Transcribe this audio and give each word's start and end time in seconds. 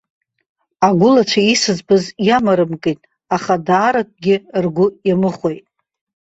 Агәылацәа 0.87 1.41
исыӡбаз 1.53 2.03
иамарымкит, 2.27 2.99
аха 3.35 3.53
дааракгьы 3.67 4.35
ргәы 4.63 4.87
иамыхәеит. 5.07 5.65